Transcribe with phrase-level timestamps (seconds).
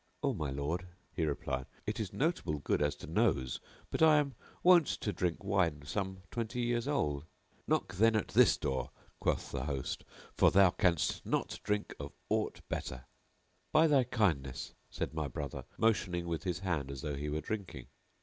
[0.23, 3.59] "O my lord," he replied, "it is notable good as to nose
[3.91, 7.23] but I am wont to drink wine some twenty years old."
[7.67, 10.03] "Knock then at this door,"[FN#692] quoth the host
[10.33, 13.05] "for thou canst not drink of aught better."
[13.71, 17.85] "By thy kindness," said my brother, motioning with his hand as though he were drinking.